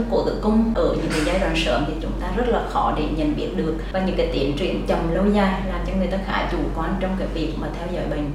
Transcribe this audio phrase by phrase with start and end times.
[0.00, 2.68] thư cổ tử cung ở những cái giai đoạn sớm thì chúng ta rất là
[2.70, 5.92] khó để nhận biết được và những cái tiến triển chậm lâu dài làm cho
[5.98, 8.30] người ta khá chủ quan trong cái việc mà theo dõi bệnh.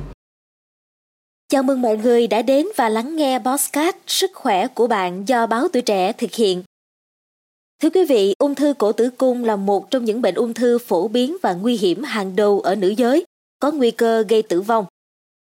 [1.48, 5.48] Chào mừng mọi người đã đến và lắng nghe Bosscat Sức khỏe của bạn do
[5.48, 6.64] báo tuổi trẻ thực hiện.
[7.82, 10.78] Thưa quý vị, ung thư cổ tử cung là một trong những bệnh ung thư
[10.78, 13.26] phổ biến và nguy hiểm hàng đầu ở nữ giới,
[13.60, 14.86] có nguy cơ gây tử vong.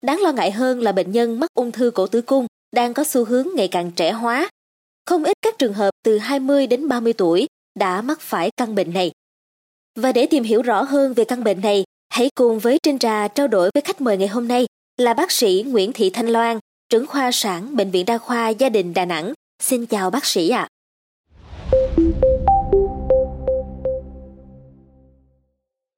[0.03, 3.03] Đáng lo ngại hơn là bệnh nhân mắc ung thư cổ tử cung đang có
[3.03, 4.49] xu hướng ngày càng trẻ hóa.
[5.09, 7.47] Không ít các trường hợp từ 20 đến 30 tuổi
[7.79, 9.11] đã mắc phải căn bệnh này.
[9.95, 13.27] Và để tìm hiểu rõ hơn về căn bệnh này, hãy cùng với Trinh Trà
[13.27, 16.59] trao đổi với khách mời ngày hôm nay là bác sĩ Nguyễn Thị Thanh Loan,
[16.89, 19.33] trưởng khoa sản Bệnh viện Đa khoa Gia đình Đà Nẵng.
[19.63, 20.61] Xin chào bác sĩ ạ.
[20.61, 20.69] À.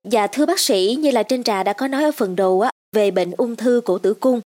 [0.10, 2.72] Dạ thưa bác sĩ, như là Trinh Trà đã có nói ở phần đầu á,
[2.96, 4.42] về bệnh ung thư cổ tử cung.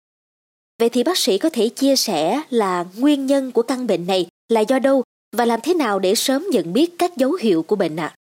[0.79, 4.27] Vậy thì bác sĩ có thể chia sẻ là nguyên nhân của căn bệnh này
[4.53, 5.03] là do đâu
[5.37, 8.13] và làm thế nào để sớm nhận biết các dấu hiệu của bệnh ạ?
[8.13, 8.15] À?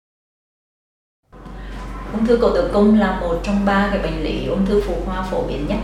[2.12, 4.94] Ung thư cổ tử cung là một trong ba cái bệnh lý ung thư phụ
[5.05, 5.78] khoa phổ biến nhất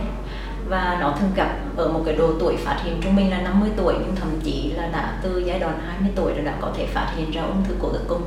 [0.69, 3.69] và nó thường gặp ở một cái độ tuổi phát hiện trung bình là 50
[3.77, 6.85] tuổi, nhưng thậm chí là đã từ giai đoạn 20 tuổi là đã có thể
[6.85, 8.21] phát hiện ra ung thư cổ tử cung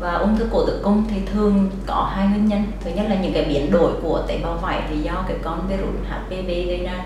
[0.00, 3.14] và ung thư cổ tử cung thì thường có hai nguyên nhân thứ nhất là
[3.14, 6.80] những cái biến đổi của tế bào vảy thì do cái con virus HPV gây
[6.84, 7.04] ra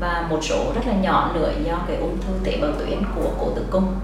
[0.00, 3.30] và một số rất là nhỏ nữa do cái ung thư tế bào tuyến của
[3.40, 3.94] cổ tử cung.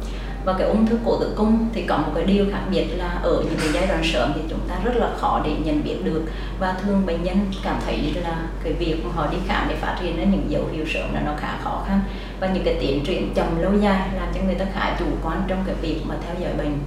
[0.45, 3.19] Và cái ung thư cổ tử cung thì có một cái điều khác biệt là
[3.23, 5.97] ở những cái giai đoạn sớm thì chúng ta rất là khó để nhận biết
[6.05, 6.23] được.
[6.59, 9.97] Và thường bệnh nhân cảm thấy là cái việc mà họ đi khám để phát
[10.01, 12.01] hiện ra những dấu hiệu sớm là nó khá khó khăn.
[12.41, 15.43] Và những cái tiến triển chậm lâu dài làm cho người ta khá chủ quan
[15.49, 16.79] trong cái việc mà theo dõi bệnh.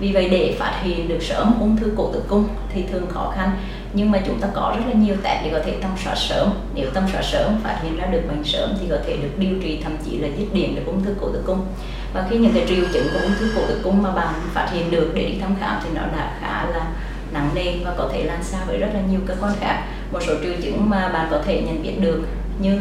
[0.00, 3.32] Vì vậy để phát hiện được sớm ung thư cổ tử cung thì thường khó
[3.36, 3.50] khăn
[3.96, 6.50] nhưng mà chúng ta có rất là nhiều test để có thể tầm soát sớm.
[6.74, 9.54] Nếu tầm soát sớm, phát hiện ra được bệnh sớm thì có thể được điều
[9.62, 11.66] trị, thậm chí là dứt điểm được ung thư cổ tử cung.
[12.14, 14.68] Và khi những cái triệu chứng của ung thư cổ tử cung mà bạn phát
[14.72, 16.86] hiện được để đi thăm khám thì nó đã khá là
[17.32, 19.82] nặng nề và có thể lan xa với rất là nhiều cơ quan khác.
[20.12, 22.22] Một số triệu chứng mà bạn có thể nhận biết được
[22.58, 22.80] như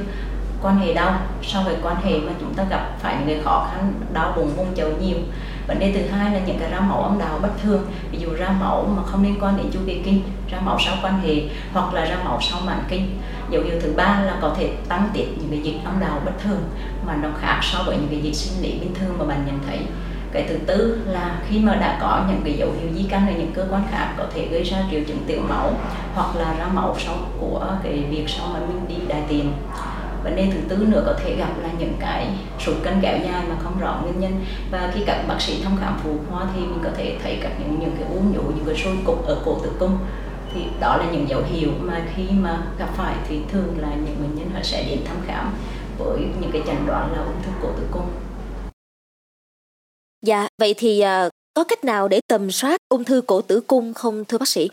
[0.61, 1.19] quan hệ đau.
[1.43, 4.53] Sau với quan hệ mà chúng ta gặp phải những người khó khăn, đau bụng
[4.55, 5.17] vùng chậu nhiều
[5.67, 8.29] vấn đề thứ hai là những cái rau màu âm đạo bất thường, ví dụ
[8.37, 11.35] ra màu mà không liên quan đến chu kỳ kinh ra màu sau quan hệ,
[11.73, 13.19] hoặc là ra màu sau mãn kinh.
[13.49, 16.31] Dấu hiệu thứ ba là có thể tăng tiết những cái dịch âm đạo bất
[16.43, 16.63] thường
[17.07, 19.59] mà nó khác so với những cái dịch sinh lý bình thường mà bạn nhận
[19.67, 19.79] thấy.
[20.31, 23.33] Cái thứ tư là khi mà đã có những cái dấu hiệu di căn ở
[23.37, 25.73] những cơ quan khác có thể gây ra triệu chứng tiểu máu,
[26.15, 29.53] hoặc là ra máu sau của cái việc sau mà mình đi đại tiện
[30.23, 32.27] vấn đề thứ tư nữa có thể gặp là những cái
[32.59, 35.77] sụt cân kéo dài mà không rõ nguyên nhân và khi các bác sĩ thăm
[35.81, 38.65] khám phụ khoa thì mình có thể thấy các những những cái u nhũ những
[38.65, 39.97] cái sôi cục ở cổ tử cung
[40.53, 44.15] thì đó là những dấu hiệu mà khi mà gặp phải thì thường là những
[44.21, 45.53] bệnh nhân họ sẽ đến thăm khám
[45.97, 48.07] với những cái chẩn đoán là ung thư cổ tử cung.
[50.21, 53.93] Dạ, vậy thì uh, có cách nào để tầm soát ung thư cổ tử cung
[53.93, 54.69] không thưa bác sĩ?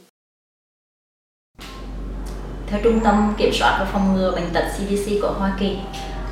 [2.71, 5.79] Theo Trung tâm Kiểm soát và Phòng ngừa Bệnh tật CDC của Hoa Kỳ,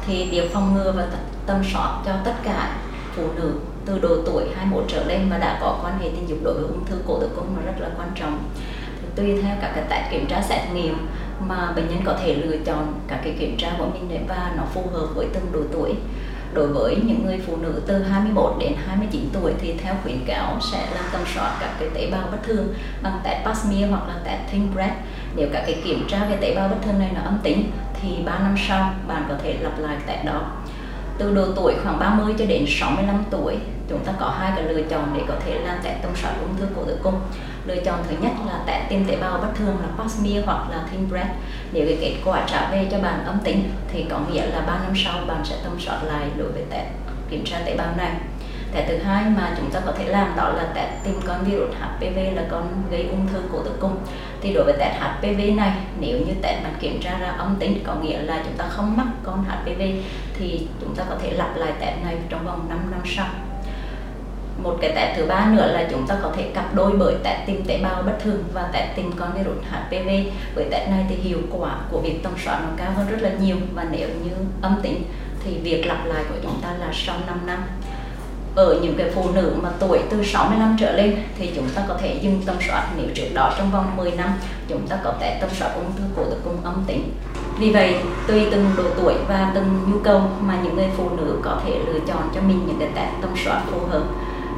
[0.06, 1.06] thì việc phòng ngừa và
[1.46, 2.76] tầm soát cho tất cả
[3.16, 3.52] phụ nữ
[3.86, 6.62] từ độ tuổi 21 trở lên và đã có quan hệ tình dục đối với
[6.62, 8.38] ung thư cổ tử cung là rất là quan trọng.
[9.02, 11.06] Thì tùy theo các cái test kiểm tra xét nghiệm
[11.40, 14.52] mà bệnh nhân có thể lựa chọn các cái kiểm tra của mình để và
[14.56, 15.94] nó phù hợp với từng độ tuổi
[16.54, 20.58] đối với những người phụ nữ từ 21 đến 29 tuổi thì theo khuyến cáo
[20.72, 24.08] sẽ làm tầm soát các cái tế bào bất thường bằng test pap smear hoặc
[24.08, 24.92] là test ThinBread
[25.36, 27.70] nếu các cái kiểm tra về tế bào bất thường này nó âm tính,
[28.02, 30.42] thì 3 năm sau bạn có thể lặp lại test đó.
[31.18, 33.56] Từ độ tuổi khoảng 30 cho đến 65 tuổi,
[33.88, 36.56] chúng ta có hai cái lựa chọn để có thể làm test tầm soát ung
[36.56, 37.20] thư cổ tử cung.
[37.66, 40.70] Lựa chọn thứ nhất là test tim tế bào bất thường là pap smear hoặc
[40.70, 41.30] là thin breath.
[41.72, 44.78] Nếu cái kết quả trả về cho bạn âm tính, thì có nghĩa là 3
[44.82, 46.86] năm sau bạn sẽ tầm soát lại đối với test
[47.30, 48.10] kiểm tra tế bào này.
[48.72, 51.70] Cái thứ hai mà chúng ta có thể làm đó là test tìm con virus
[51.80, 53.96] HPV là con gây ung thư cổ tử cung.
[54.40, 57.82] Thì đối với test HPV này, nếu như test bạn kiểm tra ra âm tính,
[57.86, 59.82] có nghĩa là chúng ta không mắc con HPV
[60.38, 63.26] thì chúng ta có thể lặp lại test này trong vòng 5 năm sau.
[64.62, 67.46] Một cái test thứ ba nữa là chúng ta có thể cặp đôi bởi test
[67.46, 70.08] tìm tế bào bất thường và test tìm con virus HPV
[70.54, 73.30] với test này thì hiệu quả của việc tầm soát nó cao hơn rất là
[73.40, 74.30] nhiều và nếu như
[74.62, 75.02] âm tính
[75.44, 77.62] thì việc lặp lại của chúng ta là sau 5 năm
[78.54, 81.98] ở những cái phụ nữ mà tuổi từ 65 trở lên thì chúng ta có
[82.00, 84.32] thể dừng tầm soát nếu trước đó trong vòng 10 năm
[84.68, 87.12] chúng ta có thể tầm soát ung thư cổ tử cung âm tính
[87.58, 87.94] vì vậy
[88.26, 91.78] tùy từng độ tuổi và từng nhu cầu mà những người phụ nữ có thể
[91.86, 94.04] lựa chọn cho mình những cái test tầm soát phù hợp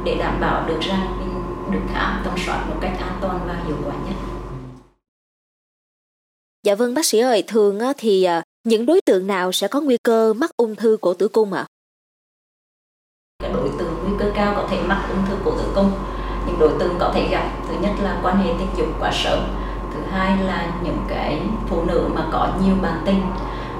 [0.05, 3.63] để đảm bảo được rằng mình được khám tầm soát một cách an toàn và
[3.67, 4.15] hiệu quả nhất.
[6.63, 9.97] Dạ vâng bác sĩ ơi, thường thì à, những đối tượng nào sẽ có nguy
[10.03, 11.65] cơ mắc ung thư cổ tử cung ạ?
[11.67, 11.80] À?
[13.41, 15.91] Cái đối tượng nguy cơ cao có thể mắc ung thư cổ tử cung.
[16.45, 19.39] Những đối tượng có thể gặp thứ nhất là quan hệ tình dục quá sớm.
[19.93, 23.21] Thứ hai là những cái phụ nữ mà có nhiều bản tinh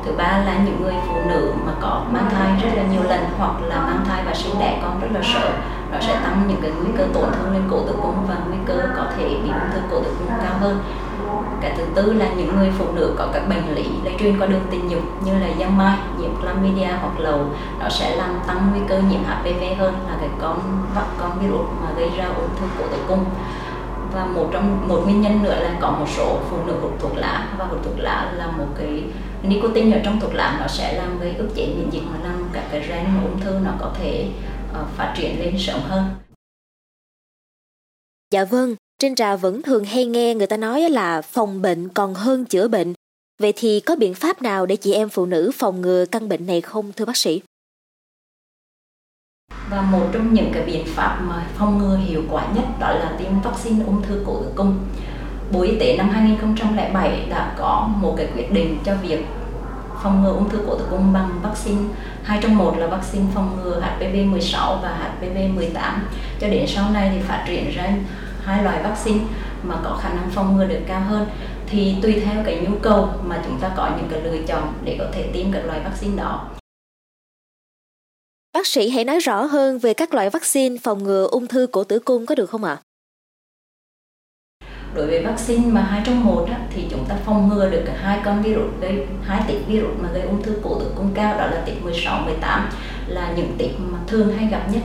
[0.06, 3.26] thứ ba là những người phụ nữ mà có mang thai rất là nhiều lần
[3.38, 5.52] hoặc là mang thai và sinh đẻ con rất là sớm,
[5.92, 8.58] nó sẽ tăng những cái nguy cơ tổn thương lên cổ tử cung và nguy
[8.66, 10.80] cơ có thể bị ung thư cổ tử cung cao hơn
[11.62, 14.48] cái thứ tư là những người phụ nữ có các bệnh lý lây truyền qua
[14.48, 17.40] đường tình dục như là giang mai nhiễm chlamydia hoặc lầu
[17.80, 20.86] nó sẽ làm tăng nguy cơ nhiễm HPV hơn là cái con
[21.20, 23.26] con virus mà gây ra ung thư cổ tử cung
[24.14, 27.12] và một trong một nguyên nhân nữa là có một số phụ nữ hút thuốc
[27.16, 29.04] lá và hút thuốc lá là một cái
[29.44, 32.50] nicotine ở trong thuốc lá nó sẽ làm gây ức chế miễn dịch và làm
[32.54, 34.30] các cái gen ung thư nó có thể
[34.72, 36.06] uh, phát triển lên sớm hơn.
[38.32, 42.14] Dạ vâng, trên trà vẫn thường hay nghe người ta nói là phòng bệnh còn
[42.14, 42.94] hơn chữa bệnh.
[43.40, 46.46] Vậy thì có biện pháp nào để chị em phụ nữ phòng ngừa căn bệnh
[46.46, 47.42] này không, thưa bác sĩ?
[49.70, 53.16] Và một trong những cái biện pháp mà phòng ngừa hiệu quả nhất đó là
[53.20, 54.80] tiêm vaccine ung thư cổ tử cung.
[55.52, 59.26] Bộ Y tế năm 2007 đã có một cái quyết định cho việc
[60.04, 61.82] phòng ngừa ung thư cổ tử cung bằng vaccine
[62.24, 66.08] hai trong một là vaccine phòng ngừa HPV 16 và HPV 18
[66.40, 67.94] cho đến sau này thì phát triển ra
[68.44, 69.20] hai loại vaccine
[69.64, 71.28] mà có khả năng phòng ngừa được cao hơn
[71.68, 74.96] thì tùy theo cái nhu cầu mà chúng ta có những cái lựa chọn để
[75.00, 76.50] có thể tiêm các loại vaccine đó.
[78.54, 81.84] Bác sĩ hãy nói rõ hơn về các loại vaccine phòng ngừa ung thư cổ
[81.84, 82.78] tử cung có được không ạ?
[84.96, 87.94] Đối với vaccine mà hai trong một á, thì chúng ta phòng ngừa được cả
[88.02, 91.38] hai con virus gây hai tích virus mà gây ung thư cổ tử cung cao
[91.38, 92.70] đó là tích 16, 18
[93.08, 94.82] là những tích mà thường hay gặp nhất.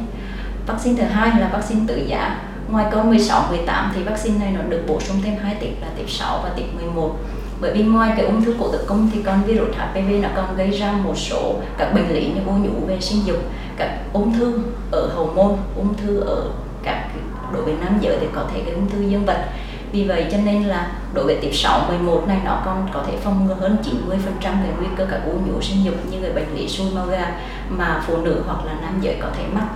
[0.66, 4.60] Vaccine thứ hai là vaccine tự giá Ngoài con 16, 18 thì vaccine này nó
[4.68, 7.16] được bổ sung thêm hai tiếp là tiếp 6 và tiếp 11
[7.60, 10.56] bởi vì ngoài cái ung thư cổ tử cung thì con virus HPV nó còn
[10.56, 13.36] gây ra một số các bệnh lý như u nhũ về sinh dục
[13.76, 14.60] các ung thư
[14.90, 16.50] ở hậu môn ung thư ở
[16.82, 17.08] các
[17.52, 19.44] đối với nam giới thì có thể gây ung thư dương vật.
[19.92, 23.12] Vì vậy cho nên là đối với tiếp 6, 11 này nó còn có thể
[23.24, 26.56] phòng ngừa hơn 90% cái nguy cơ các u nhũ sinh dục như người bệnh
[26.56, 29.66] lý suy màu gà mà phụ nữ hoặc là nam giới có thể mắc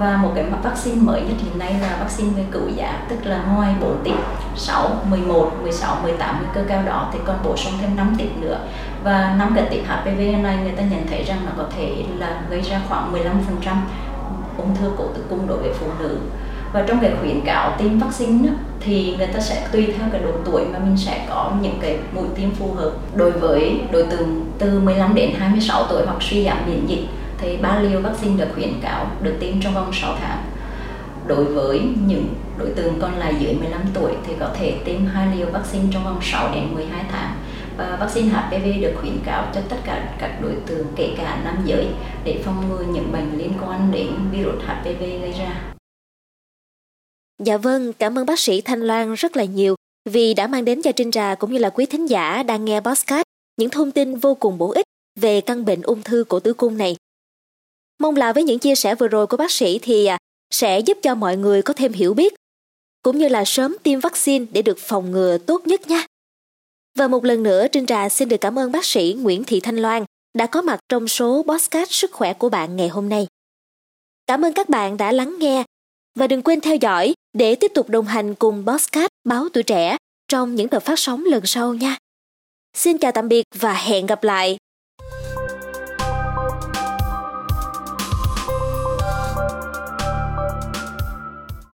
[0.00, 3.42] và một cái vaccine mới nhất hiện nay là vaccine về cửu giá tức là
[3.54, 4.14] ngoài 4 tiếp
[4.56, 8.28] 6, 11, 16, 18 nguy cơ cao đó thì còn bổ sung thêm 5 tiếp
[8.40, 8.58] nữa.
[9.04, 12.42] Và năm cái tiếp HPV này người ta nhận thấy rằng nó có thể là
[12.50, 13.74] gây ra khoảng 15%
[14.56, 16.18] ung thư cổ tử cung đối với phụ nữ.
[16.72, 20.20] Và trong cái khuyến cáo tiêm vaccine đó, thì người ta sẽ tùy theo cái
[20.22, 22.90] độ tuổi mà mình sẽ có những cái mũi tiêm phù hợp.
[23.14, 27.06] Đối với đối tượng từ 15 đến 26 tuổi hoặc suy giảm miễn dịch
[27.40, 30.44] thì ba liều vaccine được khuyến cáo được tiêm trong vòng 6 tháng.
[31.26, 35.36] Đối với những đối tượng còn lại dưới 15 tuổi thì có thể tiêm hai
[35.36, 37.34] liều vaccine trong vòng 6 đến 12 tháng.
[37.76, 41.56] Và vaccine HPV được khuyến cáo cho tất cả các đối tượng kể cả nam
[41.64, 41.88] giới
[42.24, 45.72] để phòng ngừa những bệnh liên quan đến virus HPV gây ra.
[47.38, 49.74] Dạ vâng, cảm ơn bác sĩ Thanh Loan rất là nhiều
[50.08, 52.80] vì đã mang đến cho Trinh Trà cũng như là quý thính giả đang nghe
[52.80, 53.22] podcast
[53.56, 54.86] những thông tin vô cùng bổ ích
[55.20, 56.96] về căn bệnh ung thư cổ tử cung này.
[58.00, 60.18] Mong là với những chia sẻ vừa rồi của bác sĩ thì à,
[60.50, 62.34] sẽ giúp cho mọi người có thêm hiểu biết,
[63.02, 66.06] cũng như là sớm tiêm vaccine để được phòng ngừa tốt nhất nha.
[66.98, 69.76] Và một lần nữa Trinh Trà xin được cảm ơn bác sĩ Nguyễn Thị Thanh
[69.76, 70.04] Loan
[70.34, 73.26] đã có mặt trong số podcast sức khỏe của bạn ngày hôm nay.
[74.26, 75.64] Cảm ơn các bạn đã lắng nghe
[76.18, 79.96] và đừng quên theo dõi để tiếp tục đồng hành cùng podcast Báo Tuổi Trẻ
[80.28, 81.96] trong những tập phát sóng lần sau nha.
[82.76, 84.56] Xin chào tạm biệt và hẹn gặp lại.